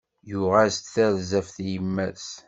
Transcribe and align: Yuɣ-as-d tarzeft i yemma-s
Yuɣ-as-d 0.29 0.85
tarzeft 0.93 1.55
i 1.65 1.67
yemma-s 1.73 2.27